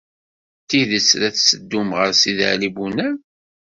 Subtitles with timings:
[0.63, 3.15] D tidet la tetteddum ɣer Sidi Ɛli Bunab?